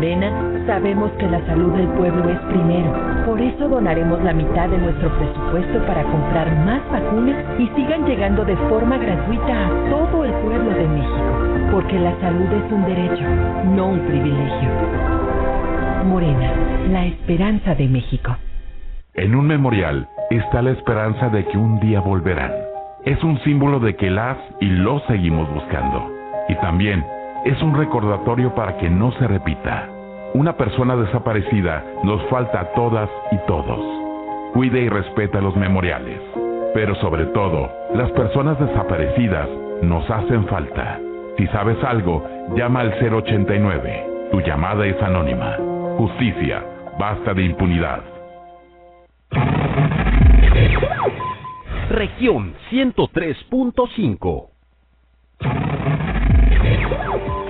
[0.00, 2.90] Morena, sabemos que la salud del pueblo es primero.
[3.26, 8.42] Por eso donaremos la mitad de nuestro presupuesto para comprar más vacunas y sigan llegando
[8.46, 11.70] de forma gratuita a todo el pueblo de México.
[11.70, 13.24] Porque la salud es un derecho,
[13.76, 14.70] no un privilegio.
[16.06, 16.50] Morena,
[16.90, 18.34] la esperanza de México.
[19.12, 22.52] En un memorial está la esperanza de que un día volverán.
[23.04, 26.10] Es un símbolo de que las y los seguimos buscando.
[26.48, 27.04] Y también
[27.44, 29.88] es un recordatorio para que no se repita.
[30.34, 33.80] Una persona desaparecida nos falta a todas y todos.
[34.52, 36.20] Cuide y respeta los memoriales.
[36.74, 39.48] Pero sobre todo, las personas desaparecidas
[39.82, 41.00] nos hacen falta.
[41.38, 42.22] Si sabes algo,
[42.54, 44.06] llama al 089.
[44.30, 45.56] Tu llamada es anónima.
[45.96, 46.62] Justicia,
[46.98, 48.00] basta de impunidad.
[51.90, 54.59] Región 103.5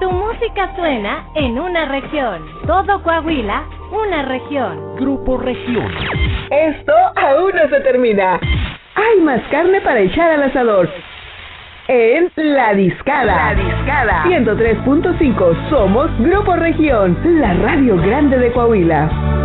[0.00, 2.44] Tu música suena en una región.
[2.66, 4.96] Todo Coahuila, una región.
[4.96, 5.90] Grupo Región.
[6.50, 8.40] Esto aún no se termina.
[8.94, 10.88] Hay más carne para echar al asador.
[11.86, 13.54] En La Discada.
[13.54, 14.24] La Discada.
[14.24, 15.68] 103.5.
[15.70, 19.43] Somos Grupo Región, la radio grande de Coahuila.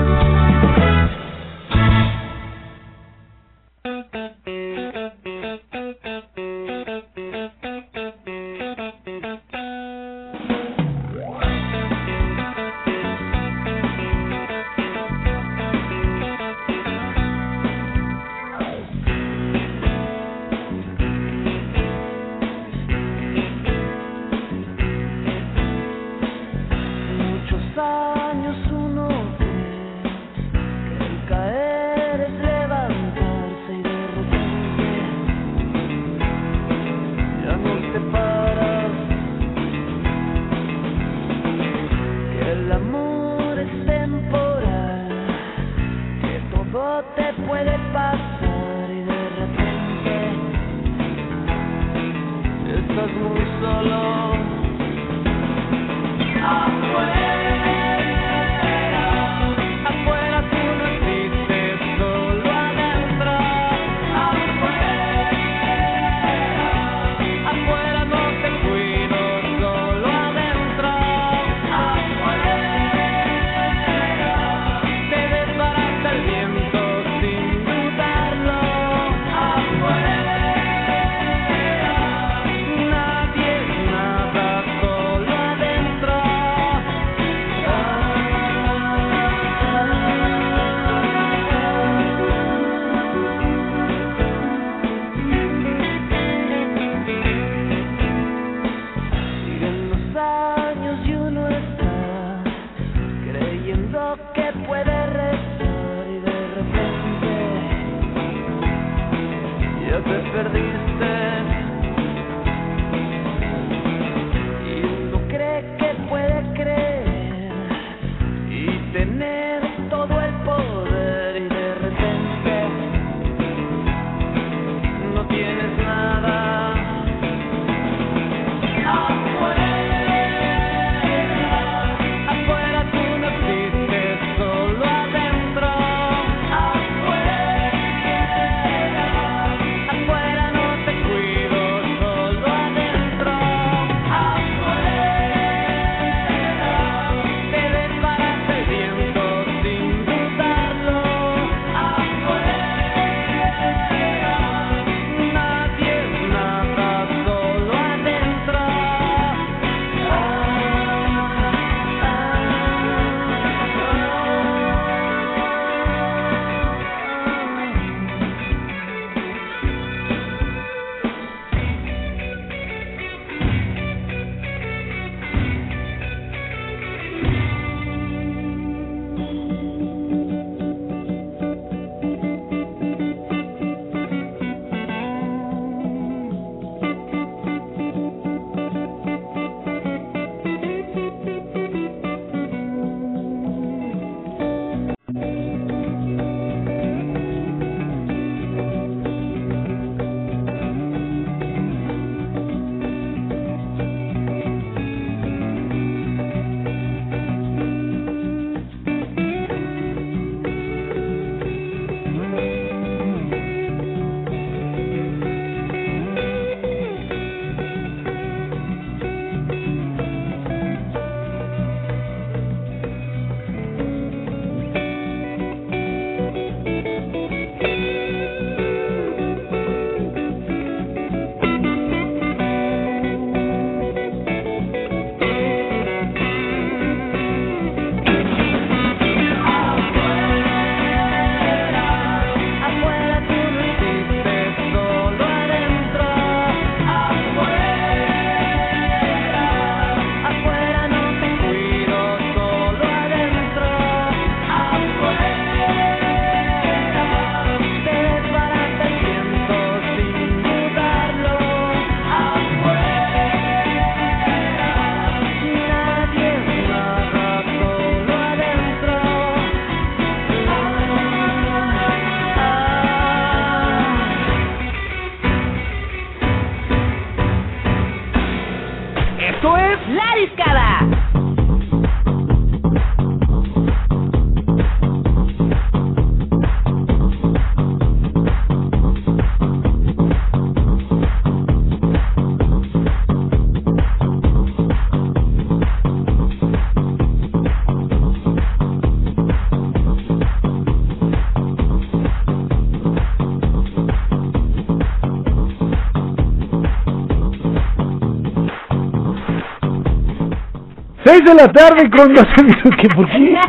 [311.10, 312.72] 6 de la tarde con 12 minutos.
[312.80, 313.36] ¿Qué, ¿Por qué?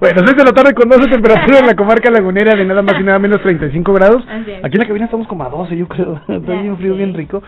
[0.00, 3.00] Bueno, 6 de la tarde con 12 temperatura en la comarca lagunera de nada más
[3.00, 4.22] y nada menos 35 grados.
[4.62, 6.20] Aquí en la cabina estamos como a 12, yo creo.
[6.28, 7.42] Está bien frío, bien rico.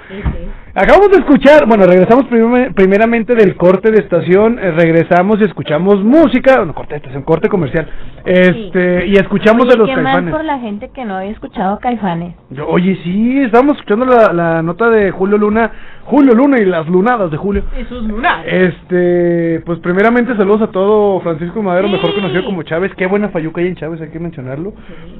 [0.76, 6.02] Acabamos de escuchar, bueno, regresamos primer- primeramente del corte de estación, eh, regresamos y escuchamos
[6.02, 7.88] música, no, corte de estación, corte comercial,
[8.24, 10.34] este, y escuchamos Oye, de los qué mal caifanes.
[10.34, 12.34] por la gente que no había escuchado Caifanes.
[12.50, 15.70] Yo- oye, sí, estábamos escuchando la, la nota de Julio Luna,
[16.06, 17.62] Julio Luna y las lunadas de Julio.
[17.76, 18.42] Jesús Luna.
[18.44, 21.92] Este, pues primeramente saludos a todo Francisco Madero, Sí.
[21.92, 22.90] mejor conocido como Chávez.
[22.96, 24.72] Qué buena fayuca hay en Chávez, hay que mencionarlo.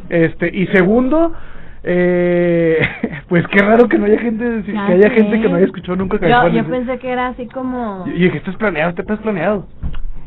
[0.08, 1.32] Este, y segundo,
[1.84, 2.78] eh,
[3.28, 5.10] pues qué raro que no haya gente, que Ya haya sé.
[5.10, 6.54] gente que no haya escuchado nunca Yo, Caifanes.
[6.54, 6.64] yo ¿eh?
[6.70, 8.04] pensé que era así como...
[8.06, 9.66] Y y dije, esto es planeado, este es planeado.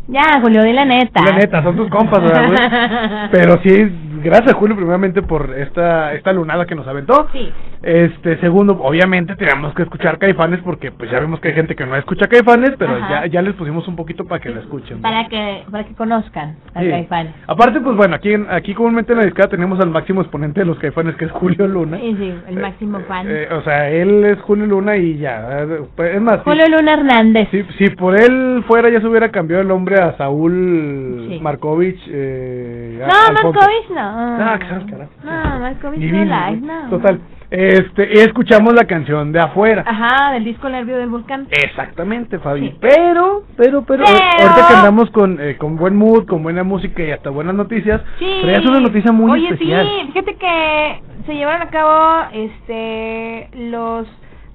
[0.09, 1.21] Ya, Julio, di la neta.
[1.21, 3.29] La neta, son tus compas, ¿verdad, güey?
[3.31, 3.91] Pero sí,
[4.23, 7.27] gracias Julio primeramente por esta esta lunada que nos aventó.
[7.33, 7.51] Sí.
[7.87, 11.85] Este, segundo, obviamente tenemos que escuchar Caifanes porque pues ya vemos que hay gente que
[11.85, 13.21] no escucha Caifanes, pero Ajá.
[13.21, 15.01] ya ya les pusimos un poquito para que la escuchen.
[15.01, 16.89] Para que, para que conozcan a Sí.
[16.89, 17.33] Caifanes.
[17.47, 20.77] Aparte, pues bueno, aquí aquí comúnmente en la discada tenemos al máximo exponente de los
[20.79, 21.97] Caifanes que es Julio Luna.
[21.97, 23.25] Sí, sí, el máximo fan.
[23.29, 25.61] Eh, o sea, él es Julio Luna y ya.
[25.63, 27.47] eh, pues, Es más, Julio Luna Hernández.
[27.51, 31.39] si, si por él fuera ya se hubiera cambiado el nombre a Saúl Sí.
[31.41, 32.01] Markovich.
[32.09, 33.33] Eh, No.
[33.33, 34.01] Markovich no.
[34.01, 34.85] Ah, carajo.
[35.23, 36.59] No, Markovich no güey.
[36.59, 36.89] no.
[36.89, 37.19] Total.
[37.49, 39.83] Este, y escuchamos la canción de afuera.
[39.87, 41.47] Ajá, del disco Nervio del Volcán.
[41.49, 42.69] Exactamente, Fabi.
[42.69, 42.77] Sí.
[42.81, 44.17] Pero, pero, pero, Pero-
[44.49, 48.01] ahorita que andamos con, eh, con buen mood, con buena música y hasta buenas noticias,
[48.19, 48.39] Sí.
[48.41, 49.87] traías una noticia muy Oye, especial.
[49.87, 54.07] sí, fíjate que se llevaron a cabo este los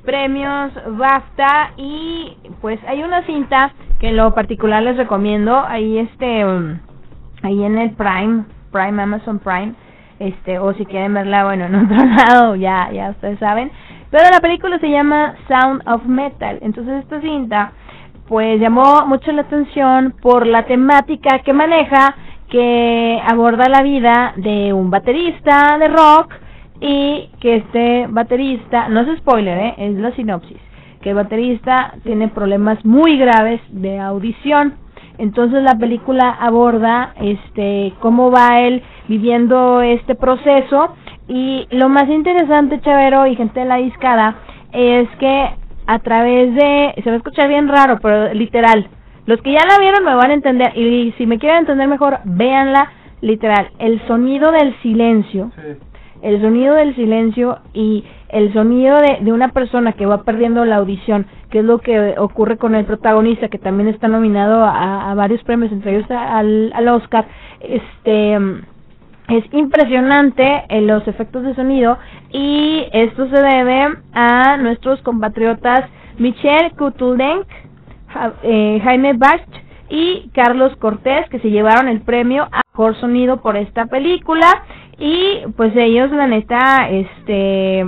[0.05, 6.45] premios BAFTA y pues hay una cinta que en lo particular les recomiendo ahí este
[6.45, 6.79] um,
[7.43, 9.75] ahí en el Prime, Prime Amazon Prime,
[10.29, 13.71] este o si quieren verla bueno en otro lado ya ya ustedes saben,
[14.11, 16.59] pero la película se llama Sound of Metal.
[16.63, 17.73] Entonces esta cinta
[18.29, 22.15] pues llamó mucho la atención por la temática que maneja,
[22.49, 26.33] que aborda la vida de un baterista de rock
[26.81, 29.75] y que este baterista, no es spoiler, ¿eh?
[29.79, 30.59] es la sinopsis,
[31.01, 34.75] que el baterista tiene problemas muy graves de audición.
[35.19, 40.95] Entonces la película aborda este cómo va él viviendo este proceso.
[41.29, 44.37] Y lo más interesante, Chavero y gente de la discada,
[44.73, 45.51] es que
[45.87, 48.89] a través de, se va a escuchar bien raro, pero literal,
[49.27, 52.19] los que ya la vieron me van a entender y si me quieren entender mejor,
[52.25, 52.91] véanla
[53.21, 55.51] literal, el sonido del silencio
[56.23, 60.77] el sonido del silencio y el sonido de, de una persona que va perdiendo la
[60.77, 65.43] audición, que es lo que ocurre con el protagonista, que también está nominado a, varios
[65.45, 67.27] premios, entre ellos al, al Oscar,
[67.61, 68.35] este
[69.29, 71.97] es impresionante en los efectos de sonido
[72.33, 77.47] y esto se debe a nuestros compatriotas Michel Kutulenk,
[78.09, 79.41] Ja- eh, Jaime Bach
[79.89, 84.65] y Carlos Cortés que se llevaron el premio a mejor sonido por esta película
[84.99, 87.87] y pues ellos la neta este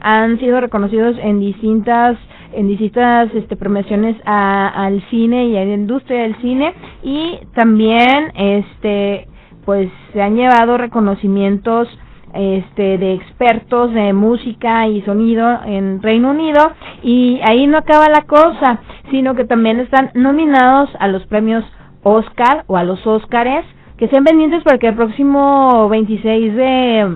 [0.00, 2.16] han sido reconocidos en distintas
[2.52, 6.72] en distintas este premiaciones a- al cine y a la industria del cine.
[7.02, 9.26] Y también este
[9.66, 11.88] pues se han llevado reconocimientos
[12.32, 16.72] este de expertos de música y sonido en Reino Unido.
[17.02, 21.64] Y ahí no acaba la cosa, sino que también están nominados a los premios
[22.02, 23.64] Oscar o a los Óscares,
[23.98, 27.14] que sean pendientes porque el próximo 26 de,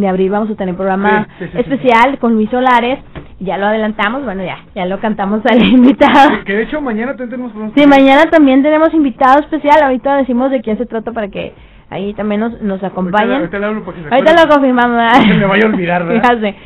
[0.00, 1.58] de abril vamos a tener programa Sí, sí, sí, sí.
[1.60, 2.98] especial con Luis Solares,
[3.40, 6.44] ya lo adelantamos, bueno ya, ya lo cantamos al invitado.
[6.44, 7.74] Que de hecho mañana también tenemos programas.
[7.78, 9.82] Sí, mañana también tenemos invitado especial.
[9.82, 11.52] Ahorita decimos de quién se trata para que
[11.90, 13.32] ahí también nos, nos acompañen.
[13.36, 14.42] Ahorita, Ahorita acuerde.
[14.42, 15.12] lo confirmamos.
[15.26, 16.22] se me vaya a olvidar, ¿verdad?
[16.40, 16.56] Fíjate.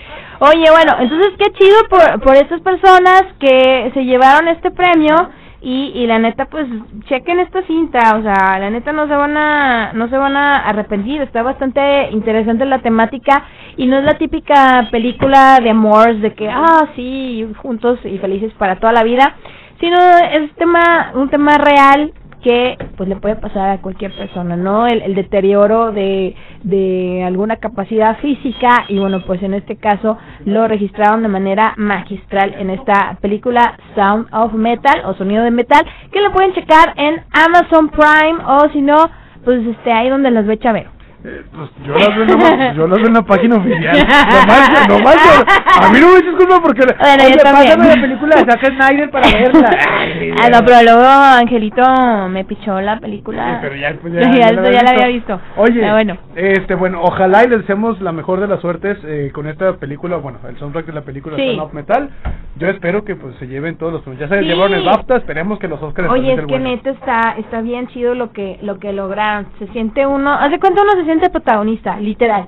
[0.43, 5.15] Oye, bueno, entonces qué chido por, por estas personas que se llevaron este premio
[5.63, 6.67] y, y la neta pues
[7.07, 10.59] chequen esta cinta, o sea, la neta no se van a no se van a
[10.59, 13.45] arrepentir, está bastante interesante la temática
[13.77, 18.53] y no es la típica película de amor de que ah sí, juntos y felices
[18.55, 19.37] para toda la vida,
[19.81, 19.99] sino
[20.33, 22.13] es tema un tema real
[22.43, 24.87] que pues le puede pasar a cualquier persona, ¿no?
[24.87, 31.23] El, deterioro de, de alguna capacidad física y bueno, pues en este caso lo registraron
[31.23, 36.33] de manera magistral en esta película Sound of Metal o Sonido de Metal, que lo
[36.33, 39.11] pueden checar en Amazon Prime o si no,
[39.45, 41.00] pues este ahí donde las ve Chavero.
[41.23, 43.97] Eh, pues yo las veo en la, yo las veo en la página oficial.
[43.99, 48.01] Nomás, nomás, yo- a mí no me eches culpa porque Bueno, oye, yo pásame la
[48.01, 49.71] película de Zack Snyder para verla.
[49.99, 51.83] Ay, Ah, no, pero luego Angelito
[52.31, 53.51] me pichó la película.
[53.55, 55.39] Sí, pero ya, pues, ya, ya, la había visto.
[55.57, 56.17] Oye, Pero bueno.
[56.37, 60.17] este, bueno, ojalá y les deseamos la mejor de las suertes eh, con esta película,
[60.17, 61.51] bueno, el soundtrack de la película Sí.
[61.51, 62.09] Son of Metal.
[62.57, 64.19] Yo espero que pues se lleven todos los.
[64.19, 64.47] Ya se Sí.
[64.47, 66.71] llevaron el BAFTA, esperemos que los Oscars Oye, es que sean buenos.
[66.71, 69.47] neta está está bien chido lo que lo que lograron.
[69.59, 72.47] Se siente uno, hace cuenta uno se siente protagonista, literal.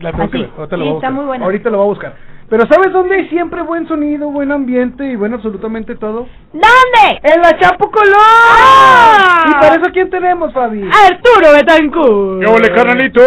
[0.00, 0.46] La tengo que Así.
[0.46, 1.12] ver, ahorita lo Sí, voy a está buscar.
[1.12, 1.44] muy buena.
[1.44, 2.14] Ahorita lo voy a buscar.
[2.48, 6.26] Pero ¿sabes dónde hay siempre buen sonido, buen ambiente y bueno absolutamente todo?
[6.52, 7.20] ¿Dónde?
[7.22, 8.14] ¡En la Chapo Colón!
[8.16, 9.46] ¡Ah!
[9.48, 10.82] ¿Y para eso quién tenemos, Fabi?
[10.82, 12.40] Arturo Betancourt.
[12.40, 13.20] ¡Qué ole, carnalito!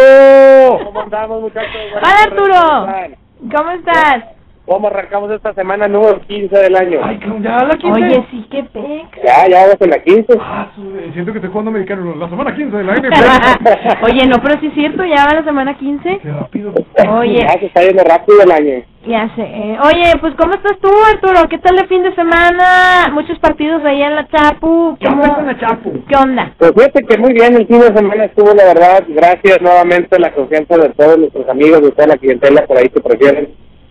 [0.84, 1.70] ¿Cómo andamos, muchachos?
[1.96, 3.16] Hola, Arturo.
[3.56, 4.24] ¿Cómo estás?
[4.70, 7.00] ¿Cómo arrancamos esta semana número 15 del año?
[7.02, 7.90] Ay, ya la 15.
[7.90, 9.08] Oye, sí, qué pex.
[9.24, 10.26] Ya, ya vamos en la 15.
[10.40, 10.70] Ah,
[11.12, 14.04] siento que estoy jugando americano la semana 15 de la NFL.
[14.04, 16.18] Oye, no, pero sí es cierto, ya va la semana 15.
[16.22, 16.72] Qué rápido.
[17.18, 17.40] Oye.
[17.40, 18.84] Ya se está yendo rápido el año.
[19.08, 19.42] Ya sé.
[19.42, 21.48] eh, Oye, pues ¿cómo estás tú, Arturo?
[21.48, 23.08] ¿Qué tal el fin de semana?
[23.12, 24.96] Muchos partidos ahí en la Chapu.
[25.00, 25.90] ¿Qué ¿Cómo- onda con la Chapo?
[26.08, 26.52] ¿Qué onda?
[26.58, 29.02] Pues fíjate que muy bien el fin de semana estuvo, la verdad.
[29.08, 32.88] Gracias nuevamente a la confianza de todos nuestros amigos, de toda la clientela por ahí
[32.88, 33.48] que prefieren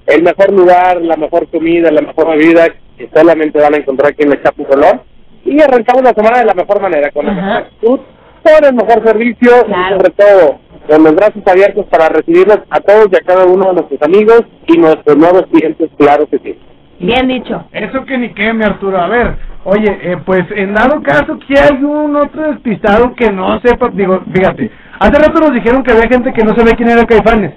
[0.10, 4.24] el mejor lugar, la mejor comida, la mejor bebida que solamente van a encontrar aquí
[4.24, 5.02] en el Chapu Colón.
[5.46, 8.00] Y arrancamos la semana de la mejor manera, con la mejor actitud,
[8.44, 9.96] con el mejor servicio Claro.
[9.96, 13.68] y sobre todo con los brazos abiertos para recibirlos a todos y a cada uno
[13.68, 16.58] de nuestros amigos y nuestros nuevos clientes, claro que sí.
[17.00, 17.64] Bien dicho.
[17.72, 18.98] Eso que ni qué, mi Arturo.
[18.98, 23.60] A ver, oye, eh, pues en dado caso que hay un otro despistado que no
[23.62, 27.06] sepa, digo, fíjate, hace rato nos dijeron que había gente que no sabía quién era
[27.06, 27.54] Caifanes.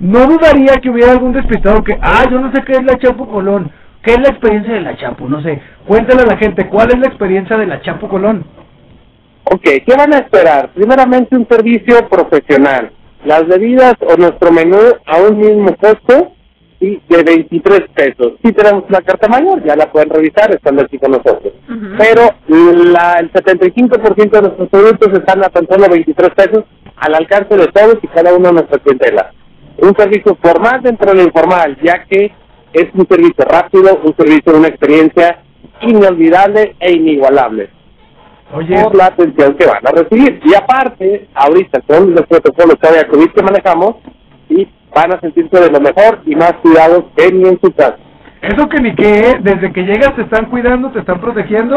[0.00, 3.28] No dudaría que hubiera algún despistado que, ah, yo no sé qué es la Chapo
[3.28, 3.70] Colón.
[4.02, 5.28] ¿Qué es la experiencia de la Chapo?
[5.28, 5.60] No sé.
[5.86, 8.44] Cuéntale a la gente, ¿cuál es la experiencia de la Chapo Colón?
[9.44, 10.70] Ok, ¿qué van a esperar?
[10.74, 12.92] Primeramente un servicio profesional.
[13.24, 16.32] Las bebidas o nuestro menú a un mismo costo
[16.80, 18.34] y de 23 pesos.
[18.44, 21.52] Si tenemos una carta mayor, ya la pueden revisar estando aquí con nosotros.
[21.68, 21.96] Ujú.
[21.98, 26.64] Pero la, el 75% de nuestros productos están a tan solo 23 pesos
[26.96, 29.32] al alcance de todos y cada uno de nuestra clientela.
[29.78, 32.32] Un servicio formal dentro de lo informal, ya que
[32.72, 35.42] es un servicio rápido, un servicio de una experiencia
[35.80, 37.70] inolvidable e inigualable
[38.52, 40.40] Oye, por la atención que van a recibir.
[40.44, 43.96] Y aparte, ahorita con los protocolos de COVID que manejamos,
[44.48, 47.98] y van a sentirse de lo mejor y más cuidados que ni en su casa.
[48.42, 49.38] eso que ni qué, ¿eh?
[49.40, 51.76] desde que llegas te están cuidando, te están protegiendo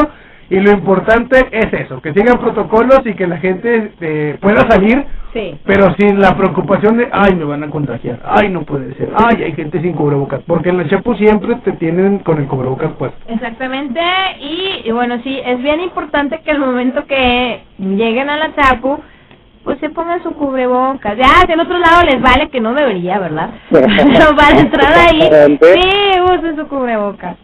[0.51, 5.05] y lo importante es eso, que sigan protocolos y que la gente eh, pueda salir
[5.34, 5.58] Sí.
[5.65, 9.43] Pero sin la preocupación de, ay, me van a contagiar, ay, no puede ser, ay,
[9.43, 13.17] hay gente sin cubrebocas, porque en la Chapo siempre te tienen con el cubrebocas puesto.
[13.29, 14.01] Exactamente,
[14.41, 19.00] y, y bueno, sí, es bien importante que el momento que lleguen a la Chapu,
[19.63, 21.15] pues se pongan su cubrebocas.
[21.17, 23.51] Ya, del otro lado les vale que no debería, ¿verdad?
[23.70, 25.22] Pero para entrar ahí,
[25.62, 27.38] sí, usen su cubrebocas.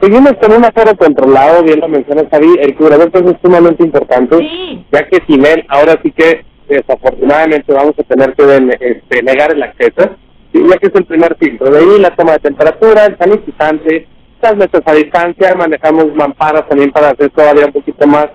[0.00, 4.84] Seguimos con un aforo controlado, bien lo mencionas, Javi, el cubrebocas es sumamente importante, Sí.
[4.92, 8.42] ya que sin él, ahora sí que desafortunadamente vamos a tener que
[8.80, 10.10] este, negar el acceso,
[10.52, 11.70] ya que es el primer filtro.
[11.70, 14.06] De ahí la toma de temperatura, el sanitizante,
[14.42, 18.26] las mesas a distancia, manejamos mamparas también para hacer todavía un poquito más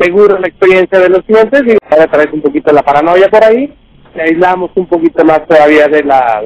[0.00, 3.74] seguro la experiencia de los clientes y ahora traes un poquito la paranoia por ahí,
[4.14, 6.44] te aislamos un poquito más todavía de la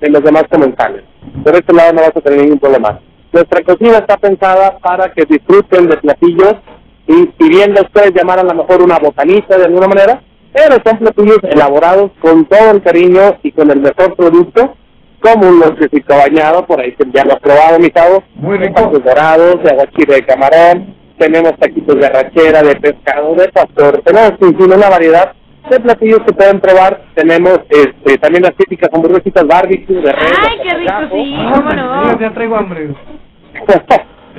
[0.00, 1.04] de los demás comensales.
[1.44, 3.00] Por este lado no vas a tener ningún problema.
[3.34, 6.54] Nuestra cocina está pensada para que disfruten de platillos
[7.08, 10.22] y si bien les puedes llamar a lo mejor una botanita de alguna manera,
[10.52, 14.76] pero son platillos elaborados con todo el cariño y con el mejor producto,
[15.18, 18.22] como un lonchecito bañado, por ahí que ya lo has probado, mi chavo.
[18.36, 18.74] Muy rico.
[18.74, 24.38] Tacos dorados, de aguachile de camarón, tenemos taquitos de arrachera, de pescado, de pastor, tenemos
[24.60, 25.32] una variedad
[25.70, 27.02] de platillos que pueden probar.
[27.14, 30.32] Tenemos este, también las típicas hamburguesitas barbecue de res.
[30.46, 32.20] Ay, de qué rico, sí, cómo no.
[32.20, 32.94] ya traigo hambre.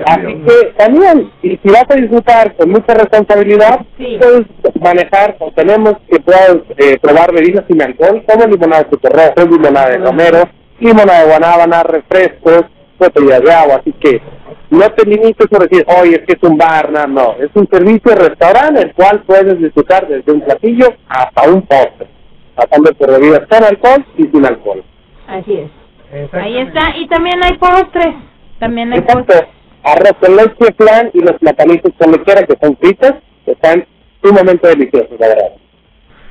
[0.05, 4.17] Así que también, y si vas a disfrutar con mucha responsabilidad, Sí.
[4.20, 4.46] puedes
[4.82, 9.50] manejar o tenemos que puedas eh, probar bebidas sin alcohol, como limonada de frutos rojos,
[9.51, 12.65] limonada de romero, limonada de guanábana, refrescos,
[13.00, 13.75] botellas de agua.
[13.75, 14.22] Así que
[14.70, 17.36] no te limites a decir, oye, es que es un bar, no, no.
[17.39, 22.08] Es un servicio de restaurante el cual puedes disfrutar desde un platillo hasta un postre,
[22.53, 24.84] pasando por bebidas con alcohol y sin alcohol.
[25.27, 26.34] Así es.
[26.34, 28.13] Ahí está, y también hay postres.
[28.59, 29.33] También hay Exacto.
[29.83, 33.13] Arroz con leche, flan y los platanitos con lechera que son fritas,
[33.45, 33.85] que están
[34.24, 35.51] sumamente deliciosos, la verdad.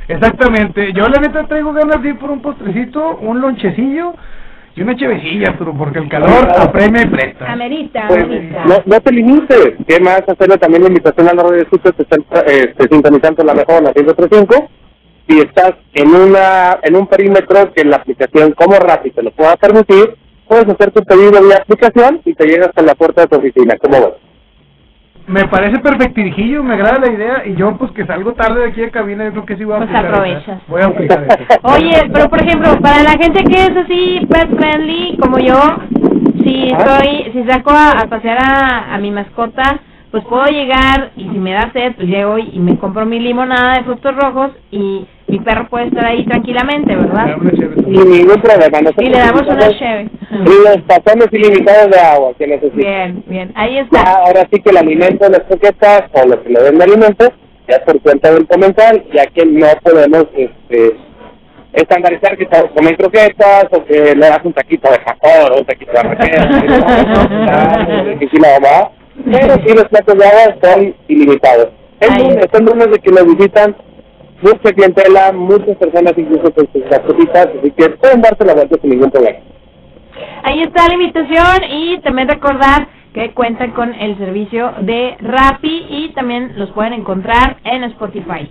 [0.08, 0.92] Exactamente.
[0.92, 4.14] Yo la neta traigo ganas de ir por un postrecito, un lonchecillo
[4.76, 7.52] y una chevecilla, pero porque el calor apremia y presta.
[7.52, 8.64] Amerita, Pues, amerita.
[8.64, 9.74] no, no te limites.
[9.86, 10.22] ¿Qué más?
[10.26, 13.82] Hacerle también la invitación a la radio de escuchas que están este, sintonizando la mejor,
[13.82, 14.68] la 135.
[15.28, 19.56] si estás en una en un perímetro que la aplicación como Rappi te lo pueda
[19.56, 20.16] permitir,
[20.54, 23.74] puedes hacer tu pedido vía aplicación y te llegas a la puerta de tu oficina.
[23.82, 24.14] ¿Cómo ves?
[25.26, 28.82] Me parece perfectirijillo, me agrada la idea y yo pues que salgo tarde de aquí
[28.82, 30.12] de cabina, yo creo que sí voy a Pues aplicar esa.
[30.16, 30.62] aprovechas.
[30.68, 31.26] Voy a aplicar.
[31.62, 35.58] Oye, pero por ejemplo, para la gente que es así pet friendly como yo,
[36.44, 39.80] si estoy, si saco a, a pasear a, a mi mascota,
[40.10, 43.18] pues puedo llegar y si me da sed, pues llego y, y me compro mi
[43.18, 47.36] limonada de frutos rojos y mi perro puede estar ahí tranquilamente, ¿verdad?
[47.74, 48.78] Sin ningún problema.
[48.98, 50.08] Y le damos una cheve.
[50.30, 52.76] Y los tazones ilimitados de agua que necesitan.
[52.78, 54.12] Bien, bien, ahí Ya, está.
[54.18, 57.32] ahora sí que el alimento, las croquetas o lo que le den de alimento,
[57.68, 60.96] ya es por cuenta del comensal, ya que no podemos este,
[61.72, 65.92] estandarizar que comen croquetas o que le das un taquito de pastor o un taquito
[65.94, 66.48] de raqueta.
[68.20, 68.90] y mamá.
[69.32, 71.70] Pero sí, los platos de agua son ilimitados.
[72.18, 73.74] Lunes, el lunes de que nos visitan
[74.42, 78.90] mucha clientela, muchas personas incluso con sus mascotitas, así que pueden darse la vuelta sin
[78.90, 79.38] ningún problema.
[80.42, 86.12] Ahí está la invitación y también recordar que cuentan con el servicio de Rappi y
[86.14, 88.50] también los pueden encontrar en Spotify.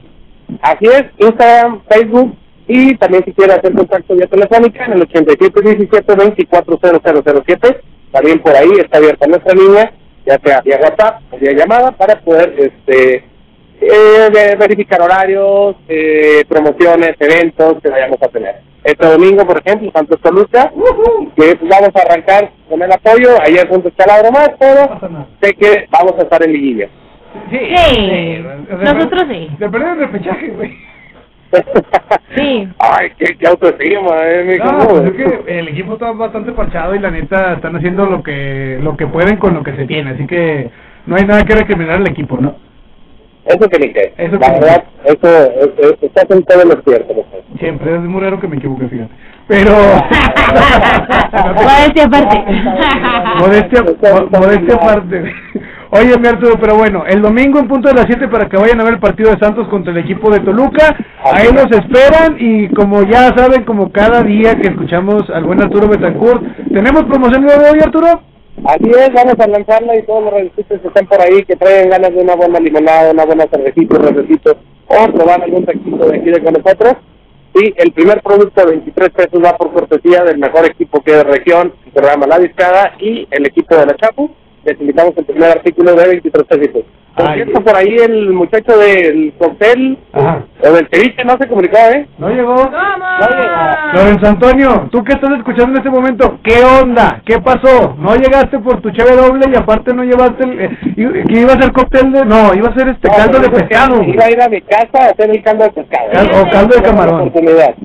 [0.62, 7.82] Así es, Instagram, Facebook y también si quiere hacer contacto vía telefónica en el 8717-240007.
[8.12, 9.92] También por ahí está abierta nuestra línea,
[10.26, 13.26] ya sea vía WhatsApp o vía llamada, para poder este
[13.82, 18.56] eh, ve- verificar horarios, eh, promociones, eventos que vayamos a tener.
[18.84, 20.72] Este domingo, por ejemplo, Santos Toluca,
[21.38, 23.30] que vamos a arrancar con el apoyo.
[23.42, 25.00] Ayer juntos está la broma, pero
[25.42, 26.90] sé que vamos a estar en liguilla.
[27.50, 28.44] Sí,
[28.84, 29.50] nosotros sí.
[29.58, 30.78] Se perdió el repechaje, güey.
[32.36, 32.68] Sí.
[32.80, 34.60] Ay, qué, qué autoestima, eh.
[34.64, 38.24] No, pues es que el equipo está bastante parchado y la neta están haciendo lo
[38.24, 40.72] que lo que pueden con lo que se tiene, así que
[41.06, 42.56] no hay nada que recriminar al equipo, ¿no?
[43.46, 44.14] Eso que ni qué.
[44.18, 47.14] Eso la que ni verdad, eso, es- es- estás en todo lo cierto.
[47.14, 47.42] mujer.
[47.60, 49.12] Siempre es muy raro que me equivoque, fíjate.
[49.48, 49.72] Pero
[51.56, 52.46] Modestia aparte.
[53.40, 55.34] modestia, mo- modestia aparte.
[55.92, 58.80] Oye, mi Arturo, pero bueno, el domingo en punto de las 7 para que vayan
[58.82, 60.96] a ver el partido de Santos contra el equipo de Toluca.
[61.24, 65.88] Ahí nos esperan y como ya saben, como cada día que escuchamos al buen Arturo
[65.88, 68.22] Betancourt, ¿tenemos promoción de hoy, Arturo?
[68.66, 71.90] Así es, vamos a lanzarla y todos los revistas que están por ahí, que traigan
[71.90, 76.18] ganas de una buena limonada, una buena cervecita, un refresquito, o probar algún taquito de
[76.18, 76.94] aquí de con nosotros.
[77.56, 81.18] Y el primer producto de 23 pesos va por cortesía del mejor equipo que es
[81.18, 84.32] de región, el programa La Discada y el equipo de la Chapu.
[84.64, 86.84] Les invitamos el primer artículo de 23 pesos.
[87.16, 87.44] Por Ay.
[87.44, 90.44] cierto, por ahí el muchacho del cóctel Ajá.
[90.64, 92.08] o del ceviche no se comunicó, ¿eh?
[92.18, 92.56] No llegó.
[92.56, 93.94] ¡Vamos!
[93.94, 97.22] Lorenzo Antonio, tú que estás escuchando en este momento, ¿qué onda?
[97.24, 97.96] ¿Qué pasó?
[98.00, 100.60] ¿No llegaste por tu cheve doble y aparte no llevaste el...
[100.60, 100.70] eh,
[101.28, 102.26] que iba a ser cóctel de...
[102.26, 104.02] No, iba a ser este caldo de pescado.
[104.02, 106.10] Iba a ir a mi casa a hacer el caldo de pescado.
[106.14, 107.32] Cal- o caldo de camarón.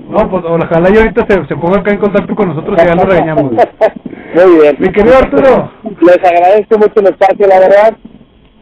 [0.09, 2.95] No, pues ojalá y ahorita se, se ponga acá en contacto con nosotros y ya
[2.95, 3.51] lo regañamos.
[4.33, 4.75] Muy bien.
[4.79, 5.71] Mi querido Arturo.
[6.01, 7.93] Les agradezco mucho el espacio, la verdad,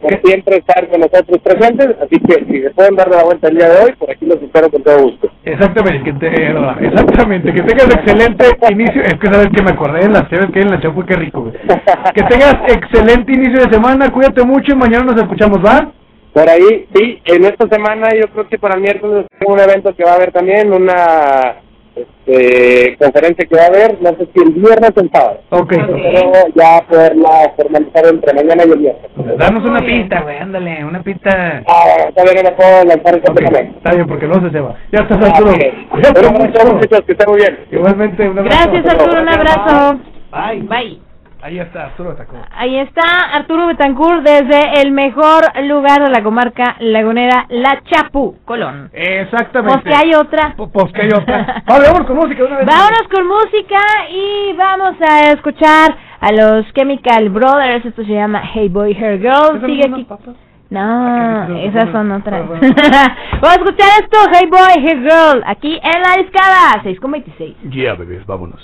[0.00, 1.96] por siempre estar con nosotros presentes.
[2.00, 4.42] Así que si se pueden dar la vuelta el día de hoy, por aquí los
[4.42, 5.30] espero con todo gusto.
[5.44, 10.00] Exactamente, que te, eh, exactamente, que tengas excelente inicio, es que sabes que me acordé
[10.00, 11.54] de las cheves que hay en la chapu, qué rico, güey.
[12.14, 15.92] Que tengas excelente inicio de semana, cuídate mucho y mañana nos escuchamos, ¿va?
[16.32, 19.94] Por ahí, sí, en esta semana yo creo que para el miércoles tengo un evento
[19.94, 21.56] que va a haber también, una
[22.00, 25.40] este, conferencia que va a haber, no sé si el viernes o el sábado.
[25.50, 25.70] Ok.
[25.70, 29.38] Pero ya poderla formalizar entre mañana y el viernes.
[29.38, 31.62] Danos una pista, güey, ándale, una pista.
[31.66, 33.76] Ah, todavía no la puedo lanzar Ok, completamente.
[33.78, 34.74] Está bien, porque luego se se va.
[34.92, 35.52] Ya estás, Ah, Arturo.
[36.14, 37.58] Pero muchas muchachos, que estén muy bien.
[37.70, 38.70] Igualmente, un abrazo.
[38.70, 39.98] Gracias Arturo, un abrazo.
[40.30, 40.62] Bye.
[40.62, 41.07] Bye.
[41.40, 42.36] Ahí está, Arturo atacó.
[42.52, 48.90] Ahí está Arturo Betancourt desde el mejor lugar de la comarca lagunera, La Chapu, Colón.
[48.92, 49.82] Exactamente.
[49.82, 50.54] Pues que hay otra.
[50.56, 51.62] Pues que hay otra.
[51.66, 52.66] Vale, vamos con música una vez.
[52.66, 57.86] Vámonos con música y vamos a escuchar a los Chemical Brothers.
[57.86, 59.64] Esto se llama Hey Boy, Her Girl.
[59.64, 60.06] Sigue aquí.
[60.70, 62.46] No, esas son otras.
[62.50, 67.54] Vamos a escuchar esto, Hey Boy, Hey Girl, aquí en la discada, 6,26.
[67.70, 68.60] Ya, bebés, vámonos.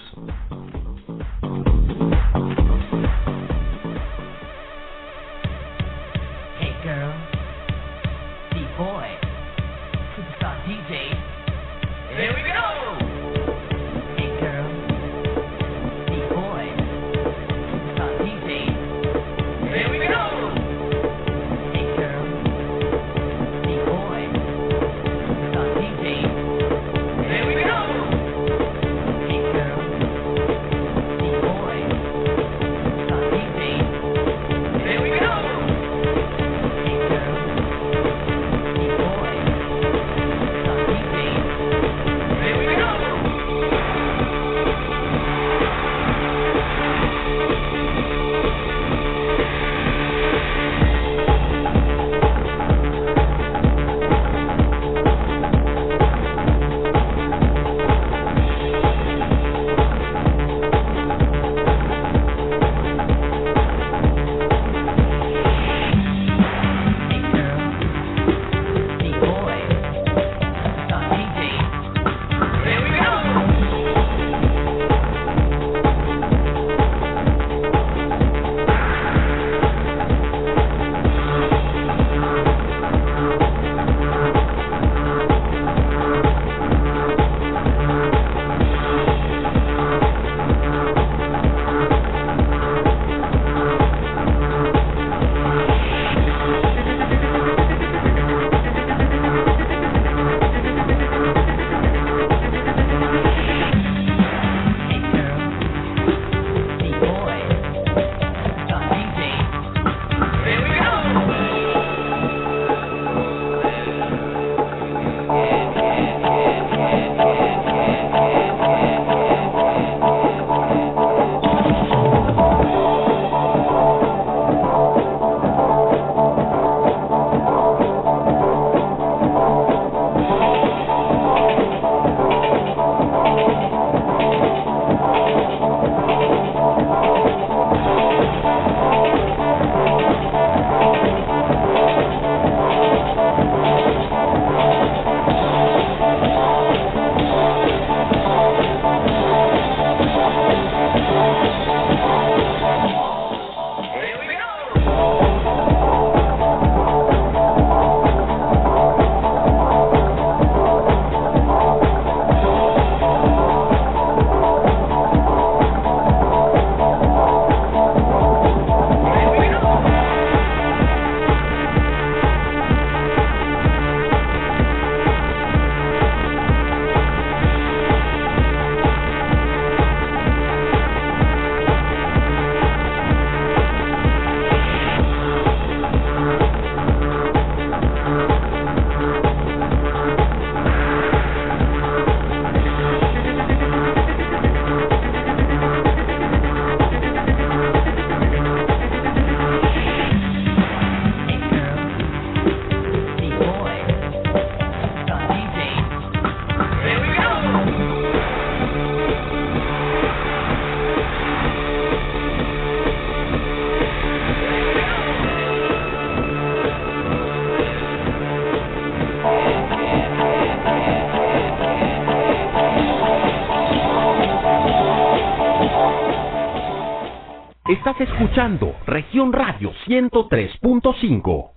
[228.35, 231.51] Escuchando Región Radio 103.5.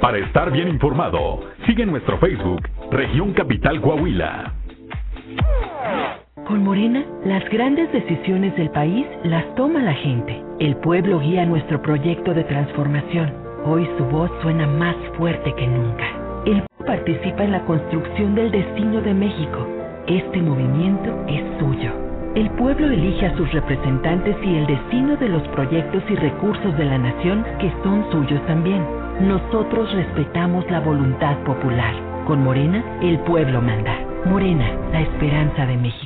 [0.00, 4.54] Para estar bien informado, sigue nuestro Facebook, Región Capital Coahuila.
[6.46, 10.42] Con Morena, las grandes decisiones del país las toma la gente.
[10.58, 13.34] El pueblo guía nuestro proyecto de transformación.
[13.66, 16.06] Hoy su voz suena más fuerte que nunca.
[16.46, 19.68] El pueblo participa en la construcción del destino de México.
[20.06, 22.05] Este movimiento es suyo.
[22.36, 26.84] El pueblo elige a sus representantes y el destino de los proyectos y recursos de
[26.84, 28.84] la nación que son suyos también.
[29.22, 31.94] Nosotros respetamos la voluntad popular.
[32.26, 33.98] Con Morena, el pueblo manda.
[34.26, 36.05] Morena, la esperanza de México.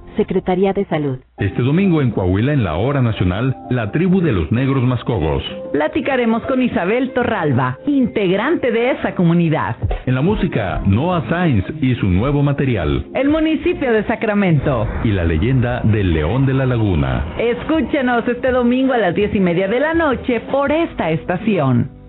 [0.15, 1.19] Secretaría de Salud.
[1.37, 5.43] Este domingo en Coahuila, en la hora nacional, la tribu de los negros mascogos.
[5.73, 9.75] Platicaremos con Isabel Torralba, integrante de esa comunidad.
[10.05, 13.05] En la música, Noah Sainz y su nuevo material.
[13.13, 14.87] El municipio de Sacramento.
[15.03, 17.25] Y la leyenda del León de la Laguna.
[17.37, 22.00] Escúchenos este domingo a las diez y media de la noche por esta estación.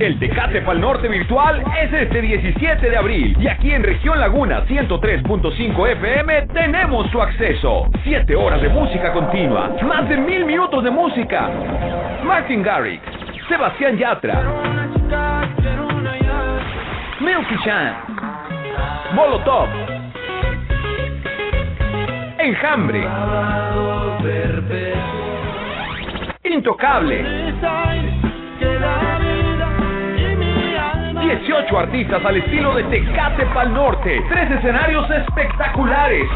[0.00, 4.64] El Tecate Pal Norte Virtual es este 17 de abril y aquí en Región Laguna
[4.66, 7.86] 103.5 FM tenemos su acceso.
[8.02, 11.50] 7 horas de música continua, más de mil minutos de música.
[12.24, 13.02] Martin Garrix,
[13.46, 14.42] Sebastián Yatra,
[17.20, 17.94] Milky Chan,
[19.12, 19.68] Molotov,
[22.38, 23.06] Enjambre,
[26.42, 28.09] Intocable.
[31.38, 34.20] 18 artistas al estilo de Tecate Pal Norte.
[34.28, 36.26] Tres escenarios espectaculares.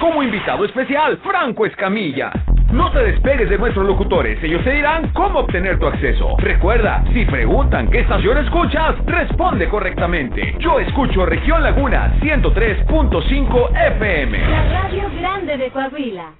[0.00, 2.32] Como invitado especial, Franco Escamilla.
[2.72, 6.34] No te despegues de nuestros locutores, ellos te dirán cómo obtener tu acceso.
[6.38, 10.56] Recuerda, si preguntan qué estación escuchas, responde correctamente.
[10.60, 14.38] Yo escucho Región Laguna 103.5 FM.
[14.38, 16.32] La radio grande de Coahuila.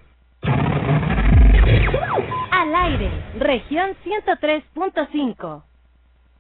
[2.53, 5.68] Al aire, región 103.5.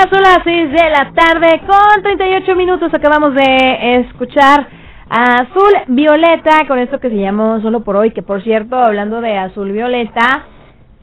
[0.00, 2.94] Ya son las 6 de la tarde con 38 minutos.
[2.94, 4.66] Acabamos de escuchar
[5.10, 8.12] a Azul Violeta con esto que se llamó Solo por hoy.
[8.12, 10.46] Que por cierto, hablando de Azul Violeta,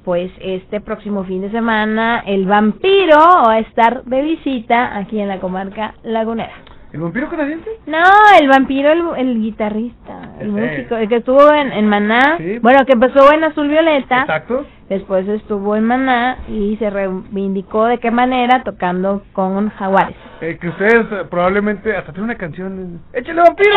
[0.04, 5.28] pues este próximo fin de semana el vampiro va a estar de visita aquí en
[5.28, 6.54] la comarca lagunera.
[6.92, 7.70] ¿El vampiro canadiense?
[7.86, 8.04] No,
[8.40, 12.38] el vampiro, el, el guitarrista, el músico, el que estuvo en, en Maná.
[12.38, 12.58] Sí.
[12.60, 14.22] Bueno, que empezó en Azul Violeta.
[14.22, 14.66] Exacto.
[14.90, 20.16] Después estuvo en Maná y se reivindicó de qué manera tocando con Jaguares.
[20.40, 23.02] Eh, que ustedes eh, probablemente hasta tiene una canción.
[23.12, 23.70] ¡Échale vampiro!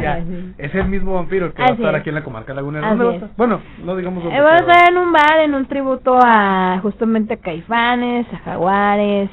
[0.00, 2.00] ¡Eh, es el mismo vampiro que va a estar es.
[2.00, 2.88] aquí en la comarca lagunera.
[2.88, 3.22] Así ¿Dónde va a es.
[3.22, 3.36] estar?
[3.36, 4.38] Bueno, no digamos dónde.
[4.38, 8.38] Eh, Vamos a estar en un bar, en un tributo a justamente a Caifanes, a
[8.38, 9.30] Jaguares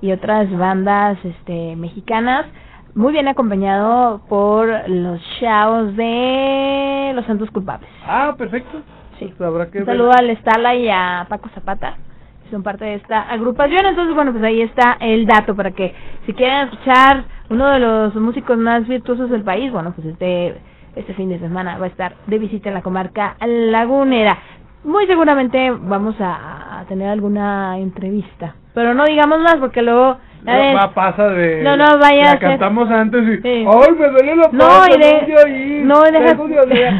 [0.00, 2.46] y otras bandas este mexicanas.
[2.94, 7.88] Muy bien acompañado por los chavos de Los Santos Culpables.
[8.06, 8.82] Ah, perfecto.
[9.28, 9.34] Sí.
[9.36, 9.96] Pues habrá que Un ver.
[9.96, 11.96] saludo al Estala y a Paco Zapata,
[12.44, 13.86] que son parte de esta agrupación.
[13.86, 15.94] Entonces, bueno, pues ahí está el dato para que
[16.26, 20.54] si quieren escuchar uno de los músicos más virtuosos del país, bueno, pues este,
[20.96, 24.38] este fin de semana va a estar de visita en la comarca lagunera.
[24.84, 30.16] Muy seguramente vamos a, a tener alguna entrevista, pero no digamos más porque luego...
[30.44, 31.62] No, va, pasa de.
[31.62, 33.36] No, no, vaya La a ser- cantamos antes y.
[33.42, 33.64] Sí.
[33.64, 36.92] ¡Ay, me duele la No, y de- no, deja, dejo de oler".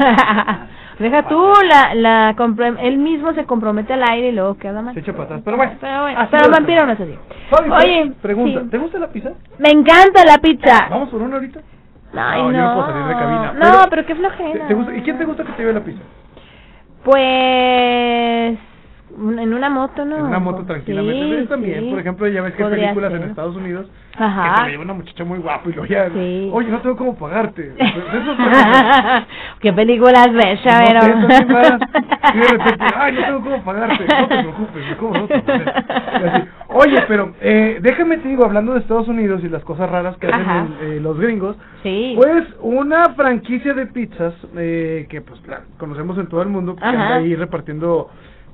[1.02, 2.34] Deja tú, la, la
[2.80, 4.94] él mismo se compromete al aire y luego queda mal.
[4.94, 5.12] Se echa.
[5.12, 5.72] Pero bueno.
[5.80, 6.48] Pero bueno, pero va.
[6.56, 7.14] vampiro no es así.
[7.50, 8.68] Fabi, Oye, pregunta: sí.
[8.70, 9.32] ¿te gusta la pizza?
[9.58, 10.86] Me encanta la pizza.
[10.88, 11.60] ¿Vamos por una ahorita?
[12.14, 12.56] Ay, No, no.
[12.58, 14.66] yo no puedo salir de cabina, No, pero- pero, qué ¿Te- flojera.
[14.68, 16.02] te gusta- ¿Y quién te gusta que te lleve la pizza?
[17.04, 18.58] Pues
[19.16, 20.16] en una moto, ¿no?
[20.18, 21.42] En una moto tranquilamente.
[21.42, 21.90] Sí, también, sí.
[21.90, 23.28] por ejemplo, ya ves que hay películas en ser.
[23.30, 24.42] Estados Unidos Ajá.
[24.42, 26.50] que te la lleva una muchacha muy guapa y luego ya, Sí.
[26.52, 27.72] oye, no tengo cómo pagarte.
[27.82, 29.26] Pues
[29.60, 31.00] ¿Qué películas ves, No Chavero?
[31.48, 31.80] raras.
[32.34, 34.04] Y de repente, ay, no tengo cómo pagarte.
[34.04, 39.08] No te preocupes, me cobro así, Oye, pero eh, déjame te digo, hablando de Estados
[39.08, 40.66] Unidos y las cosas raras que hacen Ajá.
[40.80, 42.14] en, eh, los gringos, Sí.
[42.16, 46.84] pues una franquicia de pizzas eh, que pues claro, conocemos en todo el mundo, que
[46.84, 48.08] anda ahí repartiendo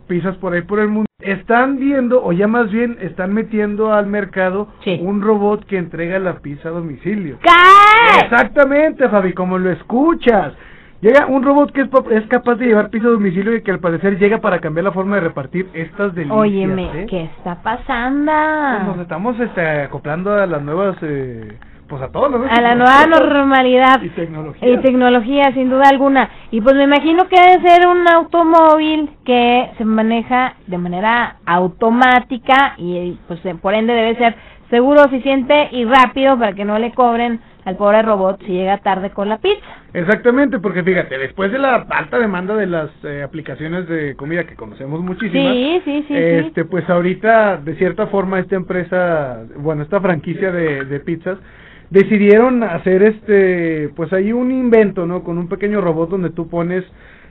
[0.08, 4.06] pizzas por ahí por el mundo, están viendo, o ya más bien están metiendo al
[4.06, 4.68] mercado
[5.00, 7.38] un robot que entrega la pizza a domicilio.
[7.42, 8.20] ¿Qué?
[8.24, 10.54] Exactamente, Fabi, como lo escuchas.
[11.00, 13.78] Llega un robot que es, es capaz de llevar pizza a domicilio y que al
[13.78, 16.36] parecer llega para cambiar la forma de repartir estas delicias.
[16.36, 17.06] Óyeme, ¿eh?
[17.08, 18.32] ¿qué está pasando?
[18.32, 21.56] Pues nos estamos este, acoplando a las nuevas, eh,
[21.88, 24.68] pues a todas las a la nueva normalidad y tecnología.
[24.68, 29.70] y tecnología sin duda alguna y pues me imagino que debe ser un automóvil que
[29.78, 34.34] se maneja de manera automática y pues eh, por ende debe ser
[34.70, 39.10] seguro, eficiente y rápido para que no le cobren al pobre robot si llega tarde
[39.10, 39.64] con la pizza.
[39.92, 44.54] Exactamente, porque fíjate, después de la alta demanda de las eh, aplicaciones de comida que
[44.56, 46.14] conocemos muchísimas, Sí, sí, sí, sí.
[46.14, 51.38] este, pues ahorita de cierta forma esta empresa, bueno, esta franquicia de, de pizzas
[51.90, 55.22] decidieron hacer este, pues ahí un invento, ¿no?
[55.22, 56.84] Con un pequeño robot donde tú pones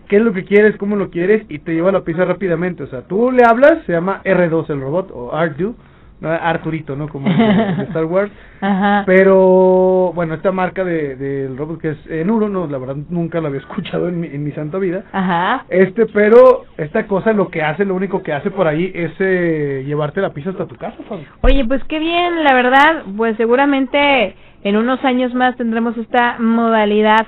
[0.08, 2.84] qué es lo que quieres, cómo lo quieres y te lleva la pizza rápidamente.
[2.84, 5.87] O sea, tú le hablas, se llama R2 el robot o R2, ¿no?
[6.22, 7.08] Arturito, ¿no?
[7.10, 7.36] Como de,
[7.78, 8.32] de Star Wars.
[8.60, 9.04] Ajá.
[9.06, 13.48] Pero bueno, esta marca de del robot que es Enuro, no, la verdad nunca lo
[13.48, 15.04] había escuchado en mi, en mi santa vida.
[15.12, 15.66] Ajá.
[15.70, 19.84] Este, pero esta cosa lo que hace, lo único que hace por ahí es eh,
[19.86, 20.98] llevarte la pizza hasta tu casa.
[21.42, 27.28] Oye, pues qué bien, la verdad, pues seguramente en unos años más tendremos esta modalidad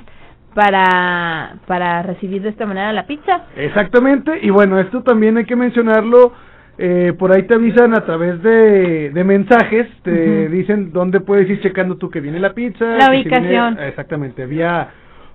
[0.55, 3.43] para para recibir de esta manera la pizza.
[3.55, 6.33] Exactamente, y bueno, esto también hay que mencionarlo.
[6.81, 11.59] Eh, por ahí te avisan a través de, de mensajes, te dicen dónde puedes ir
[11.61, 12.85] checando tú que viene la pizza.
[12.85, 13.79] La viene- ubicación.
[13.79, 14.87] exactamente, vía,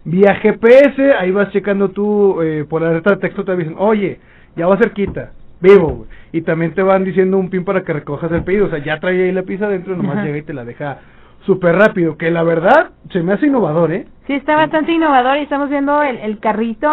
[0.04, 4.18] vía GPS, ahí vas checando tú, eh, por la letra de texto te avisan, oye,
[4.56, 8.42] ya va cerquita, vivo, y también te van diciendo un pin para que recojas el
[8.42, 10.24] pedido, o sea, ya trae ahí la pizza dentro, nomás Ajá.
[10.26, 10.98] llega y te la deja
[11.44, 14.06] súper rápido, que la verdad se me hace innovador, ¿eh?
[14.26, 16.88] Sí, está bastante innovador y estamos viendo el, el carrito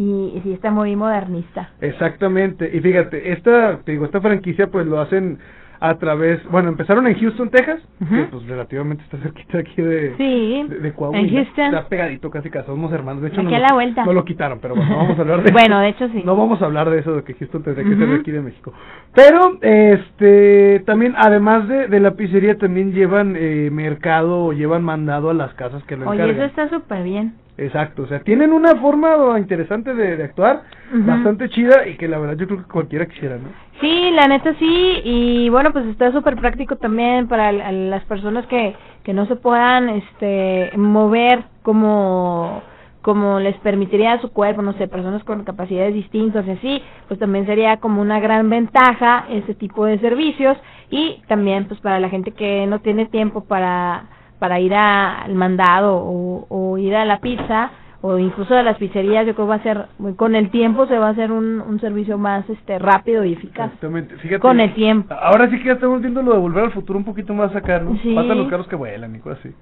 [0.00, 1.70] y, sí está muy modernista.
[1.80, 5.38] Exactamente, y fíjate, esta, te digo, esta franquicia pues lo hacen
[5.82, 10.66] a través, bueno, empezaron en Houston, Texas, que pues relativamente está cerquita aquí de, Sí,
[10.68, 11.20] de, de Coahuila.
[11.26, 11.64] en Houston.
[11.74, 14.04] Está pegadito casi casi, somos hermanos, de hecho Aquí no, la vuelta.
[14.04, 15.80] no lo quitaron, pero bueno, no vamos a hablar de Bueno, eso.
[15.82, 16.22] de hecho sí.
[16.22, 18.40] No vamos a hablar de eso, de que Houston tendría que ser de aquí de
[18.42, 18.74] México.
[19.14, 25.30] Pero, este, también, además de, de la pizzería, también llevan eh, mercado o llevan mandado
[25.30, 26.36] a las casas que lo Oye, encargan.
[26.36, 27.34] eso está súper bien.
[27.60, 32.18] Exacto, o sea, tienen una forma interesante de, de actuar, bastante chida y que la
[32.18, 33.50] verdad yo creo que cualquiera quisiera, ¿no?
[33.82, 38.74] Sí, la neta sí, y bueno, pues está súper práctico también para las personas que,
[39.04, 42.62] que no se puedan este mover como
[43.02, 47.46] como les permitiría su cuerpo, no sé, personas con capacidades distintas y así, pues también
[47.46, 50.56] sería como una gran ventaja ese tipo de servicios
[50.90, 54.04] y también pues para la gente que no tiene tiempo para
[54.40, 57.70] para ir a- al mandado o, o ir a la pizza
[58.02, 59.86] o incluso a las pizzerías, yo creo que va a ser
[60.16, 63.66] con el tiempo se va a hacer un, un servicio más este rápido y eficaz.
[63.66, 64.40] Exactamente, fíjate.
[64.40, 65.14] Con el tiempo.
[65.14, 67.78] Ahora sí que ya estamos viendo lo de volver al futuro un poquito más acá,
[67.78, 67.96] ¿no?
[68.02, 68.14] Sí.
[68.14, 69.54] Faltan los carros que vuelan y cosas así.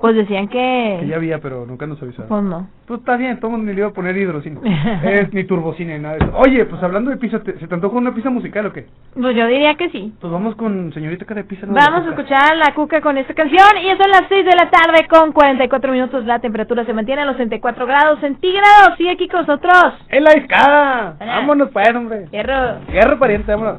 [0.00, 0.98] Pues decían que...
[1.00, 2.28] Que ya había, pero nunca nos avisaron.
[2.28, 2.68] Pues no.
[2.86, 4.58] Pues está bien, todo ni le iba a poner hidrocine.
[5.04, 6.36] es, ni turbocine, nada de eso.
[6.36, 8.86] Oye, pues hablando de pizza, ¿te- ¿se te antoja una pizza musical o qué?
[9.14, 10.12] Pues yo diría que sí.
[10.20, 11.66] Pues vamos con señorita cara de pizza.
[11.66, 11.72] ¿no?
[11.74, 14.68] Vamos a escuchar a la cuca con esta canción y son las 6 de la
[14.70, 16.24] tarde con 44 minutos.
[16.26, 18.96] La temperatura se mantiene a los 64 grados centígrados.
[18.98, 19.94] Sigue aquí con nosotros.
[20.10, 21.14] ¡En la escala!
[21.18, 22.26] Vámonos pues, hombre.
[22.30, 22.80] Hierro.
[22.90, 23.78] Guerra pariente, vámonos.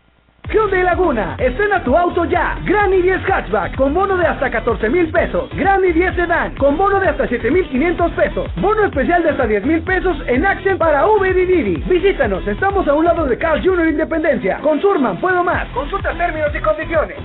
[0.51, 2.57] Hyundai Laguna, estrena tu auto ya.
[2.65, 5.49] Granny 10 Hatchback con bono de hasta 14 mil pesos.
[5.55, 8.55] Granny 10 Sedan con bono de hasta 7 mil 500 pesos.
[8.57, 11.75] Bono especial de hasta 10 mil pesos en Accent para Uber y Didi.
[11.87, 13.87] Visítanos, estamos a un lado de Carl Jr.
[13.87, 14.59] Independencia.
[14.59, 15.67] Con Surman, puedo más.
[15.69, 17.17] Consulta términos y condiciones.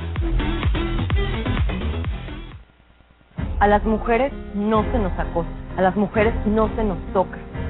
[3.58, 5.48] A las mujeres no se nos acosa,
[5.78, 7.38] a las mujeres no se nos toca,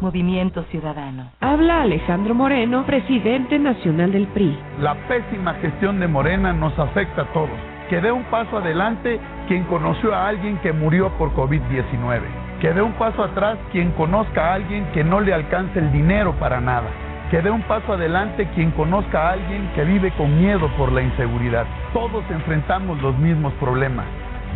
[0.00, 1.30] Movimiento Ciudadano.
[1.40, 4.56] Habla Alejandro Moreno, presidente nacional del PRI.
[4.80, 7.50] La pésima gestión de Morena nos afecta a todos.
[7.90, 9.18] Que dé un paso adelante
[9.48, 12.20] quien conoció a alguien que murió por COVID-19.
[12.60, 16.34] Que dé un paso atrás quien conozca a alguien que no le alcance el dinero
[16.38, 16.88] para nada.
[17.30, 21.02] Que dé un paso adelante quien conozca a alguien que vive con miedo por la
[21.02, 21.66] inseguridad.
[21.92, 24.06] Todos enfrentamos los mismos problemas.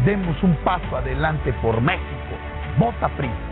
[0.05, 2.37] Demos un paso adelante por México.
[2.79, 3.52] Vota PRI.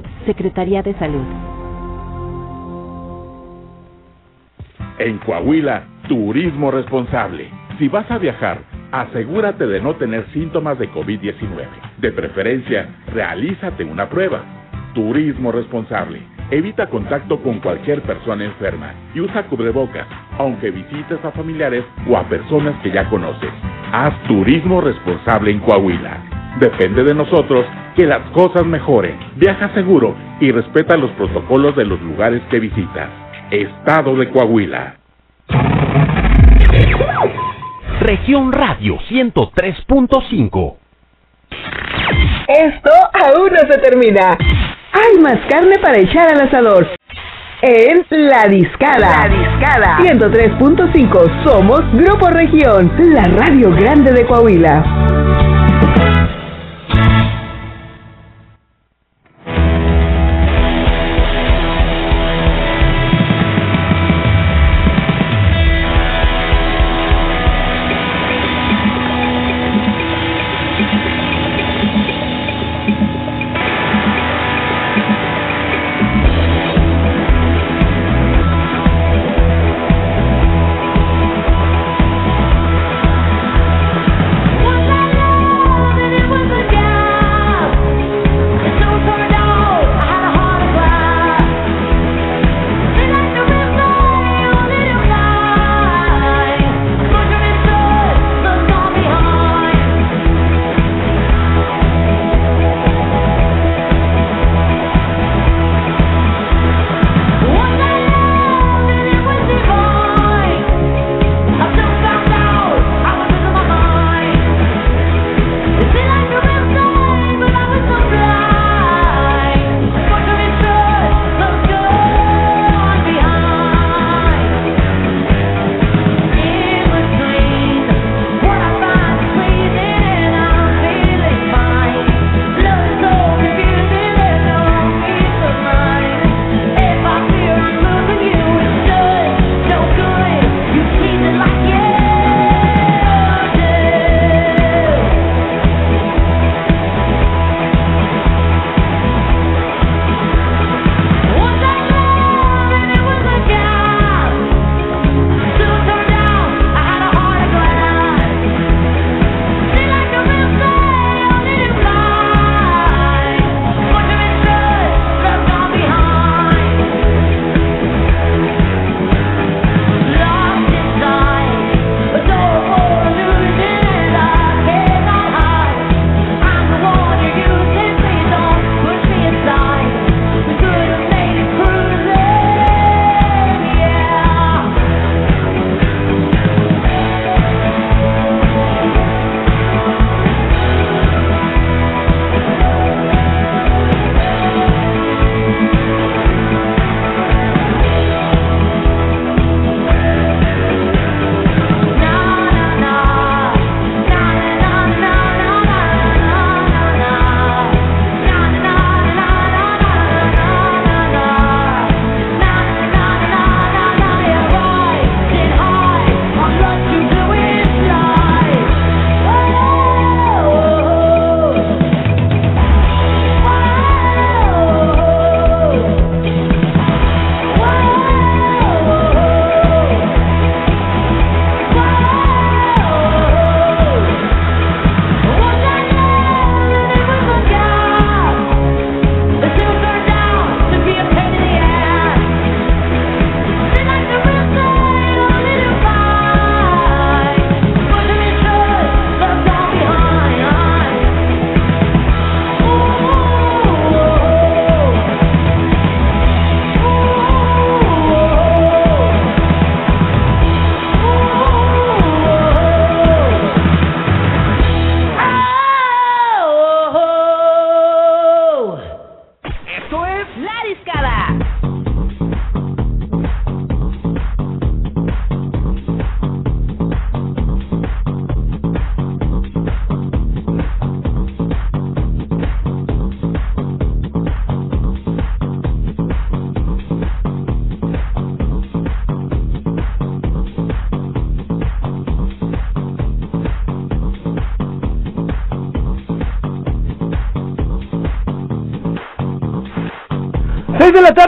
[0.25, 1.25] Secretaría de Salud.
[4.99, 7.49] En Coahuila, turismo responsable.
[7.79, 8.59] Si vas a viajar,
[8.91, 11.65] asegúrate de no tener síntomas de COVID-19.
[11.97, 14.43] De preferencia, realízate una prueba.
[14.93, 16.21] Turismo responsable.
[16.51, 20.05] Evita contacto con cualquier persona enferma y usa cubrebocas,
[20.37, 23.49] aunque visites a familiares o a personas que ya conoces.
[23.91, 26.40] Haz turismo responsable en Coahuila.
[26.59, 29.17] Depende de nosotros que las cosas mejoren.
[29.35, 33.09] Viaja seguro y respeta los protocolos de los lugares que visitas.
[33.49, 34.95] Estado de Coahuila.
[38.01, 40.75] Región Radio 103.5.
[42.47, 44.37] Esto aún no se termina.
[44.93, 46.87] Hay más carne para echar al asador.
[47.61, 49.21] En La Discada.
[49.21, 49.99] La Discada.
[49.99, 51.43] 103.5.
[51.43, 55.00] Somos Grupo Región, la radio grande de Coahuila.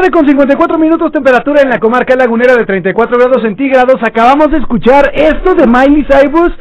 [0.03, 3.95] Tarde con 54 minutos, temperatura en la comarca lagunera de 34 grados centígrados.
[4.03, 6.51] Acabamos de escuchar esto de Miley Cyrus,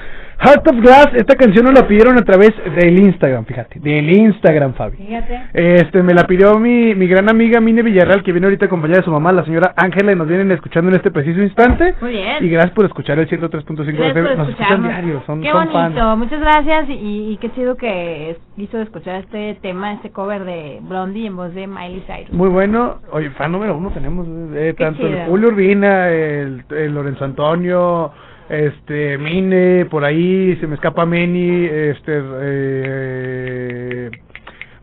[0.44, 1.08] Heart of Glass.
[1.14, 4.96] Esta canción nos la pidieron a través del Instagram, fíjate, del Instagram, Fabi.
[4.96, 5.40] Fíjate.
[5.54, 9.04] Este, me la pidió mi, mi gran amiga Mine Villarreal, que viene ahorita acompañada de
[9.04, 11.94] su mamá, la señora Ángela, y nos vienen escuchando en este preciso instante.
[12.00, 12.44] Muy bien.
[12.44, 14.36] Y gracias por escuchar el 103.5 Gracias FM.
[14.36, 16.18] Nos escuchan diario, son, Qué son bonito, fans.
[16.18, 21.26] muchas gracias y, y qué chido que hizo escuchar este tema, este cover de Blondie
[21.26, 22.32] en voz de Miley Cyrus.
[22.32, 22.96] Muy bueno.
[23.12, 24.26] Oye, fan número uno tenemos.
[24.56, 25.26] eh, tanto el.
[25.26, 28.12] Julio Urbina, el, el Lorenzo Antonio,
[28.52, 34.10] este, Mine, por ahí, se me escapa Meni, este, eh,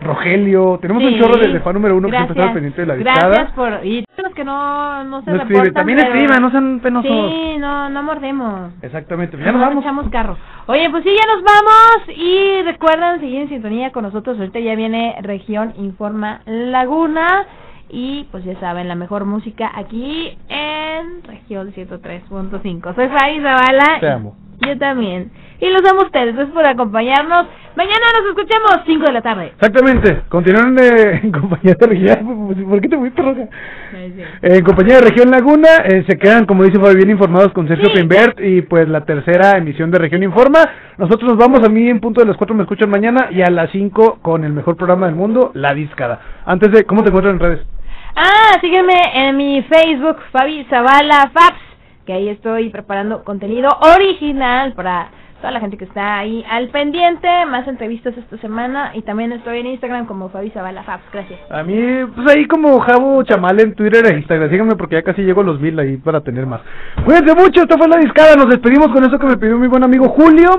[0.02, 0.80] Rogelio.
[0.82, 2.54] Tenemos un chorro de, de fan número uno que siempre está Gracias.
[2.54, 3.56] pendiente de la Gracias discada.
[3.56, 3.86] por...
[3.86, 5.74] Y los que no, no se No reportan.
[5.74, 7.32] también pero- escriban, no sean penosos.
[7.32, 8.72] Sí, no, no mordemos.
[8.82, 9.38] Exactamente.
[9.38, 9.84] Ya nos No vamos.
[9.84, 10.38] echamos carro.
[10.68, 12.18] Oye, pues sí, ya nos vamos.
[12.18, 14.38] Y recuerden seguir en sintonía con nosotros.
[14.40, 17.46] Ahorita ya viene Región Informa Laguna.
[17.90, 22.96] Y pues ya saben, la mejor música aquí en Región 103.5.
[22.96, 24.00] Soy Fabi Zavala.
[24.00, 24.36] Te amo.
[24.66, 25.32] Yo también.
[25.62, 26.36] Y los amo a ustedes.
[26.36, 27.48] Gracias por acompañarnos.
[27.76, 29.54] Mañana nos escuchamos 5 de la tarde.
[29.56, 30.24] Exactamente.
[30.28, 32.68] Continúan eh, en compañía de Región.
[32.70, 33.48] ¿Por qué te fuiste roja?
[33.94, 37.68] Eh, en compañía de Región Laguna, eh, se quedan, como dice Fabi, bien informados con
[37.68, 40.60] Sergio Pimbert y pues la tercera emisión de Región Informa.
[40.98, 43.50] Nosotros nos vamos a mí en punto de las 4 me escuchan mañana y a
[43.50, 46.20] las 5 con el mejor programa del mundo, La Discada.
[46.46, 47.79] Antes de, ¿cómo te encuentran en redes?
[48.22, 51.62] Ah, sígueme en mi Facebook, Fabi Zavala Fabs,
[52.06, 55.08] que ahí estoy preparando contenido original para
[55.40, 59.60] toda la gente que está ahí al pendiente, más entrevistas esta semana y también estoy
[59.60, 61.40] en Instagram como Fabi Zavala Fabs, gracias.
[61.50, 61.78] A mí,
[62.14, 64.50] pues ahí como Javo Chamal en Twitter e Instagram.
[64.50, 66.60] Síganme porque ya casi llego a los mil ahí para tener más.
[67.06, 68.36] Cuídense mucho, esto fue La Discada.
[68.36, 70.50] Nos despedimos con eso que me pidió mi buen amigo Julio.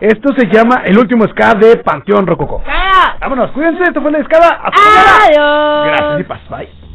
[0.00, 2.62] Esto se llama El Último Ska de Panteón Rococó.
[3.20, 4.58] Vámonos, cuídense, esto fue La Discada.
[4.64, 5.26] Hasta.
[5.26, 5.86] Adiós.
[5.86, 6.89] Gracias y paz, bye.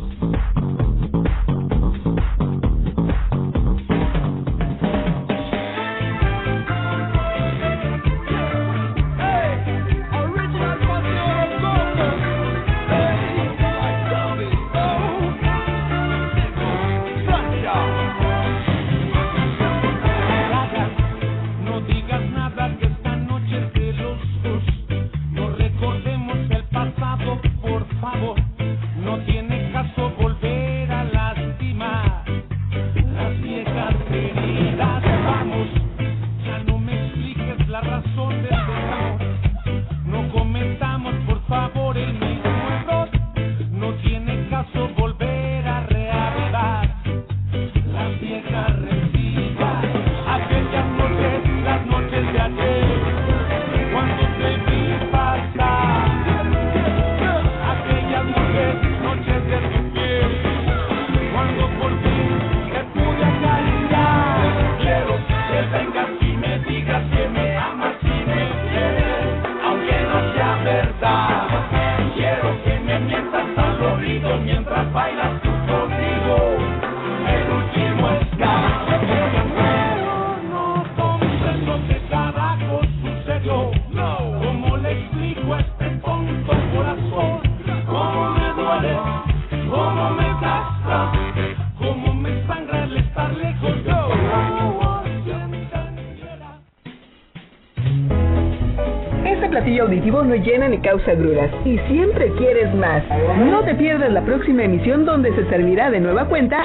[100.45, 103.03] Auditivo no llena ni causa grudas y siempre quieres más.
[103.37, 106.63] No te pierdas la próxima emisión donde se servirá de nueva cuenta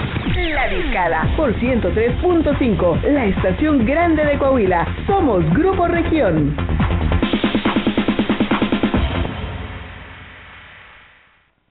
[0.55, 4.87] La Discada por 103.5, la estación grande de Coahuila.
[5.07, 6.70] Somos Grupo Región.